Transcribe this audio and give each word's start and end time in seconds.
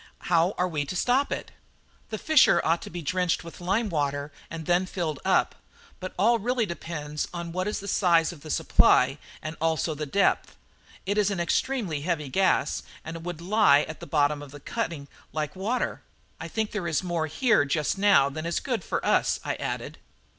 How 0.33 0.55
are 0.57 0.67
we 0.67 0.83
to 0.85 0.95
stop 0.95 1.31
it?" 1.31 1.51
"The 2.09 2.17
fissure 2.17 2.59
ought 2.63 2.81
to 2.81 2.89
be 2.89 3.03
drenched 3.03 3.43
with 3.43 3.61
lime 3.61 3.87
water, 3.87 4.31
and 4.49 4.65
then 4.65 4.87
filled 4.87 5.19
up; 5.23 5.53
but 5.99 6.15
all 6.17 6.39
really 6.39 6.65
depends 6.65 7.27
on 7.35 7.51
what 7.51 7.67
is 7.67 7.79
the 7.79 7.87
size 7.87 8.33
of 8.33 8.41
the 8.41 8.49
supply 8.49 9.19
and 9.43 9.55
also 9.61 9.93
the 9.93 10.07
depth. 10.07 10.55
It 11.05 11.19
is 11.19 11.29
an 11.29 11.39
extremely 11.39 12.01
heavy 12.01 12.29
gas, 12.29 12.81
and 13.05 13.23
would 13.23 13.41
lie 13.41 13.81
at 13.81 13.99
the 13.99 14.07
bottom 14.07 14.41
of 14.41 14.55
a 14.55 14.59
cutting 14.59 15.07
like 15.33 15.55
water. 15.55 16.01
I 16.39 16.47
think 16.47 16.71
there 16.71 16.87
is 16.87 17.03
more 17.03 17.27
here 17.27 17.63
just 17.63 17.99
now 17.99 18.27
than 18.27 18.47
is 18.47 18.59
good 18.59 18.83
for 18.83 19.05
us," 19.05 19.39
I 19.45 19.53
added. 19.57 19.99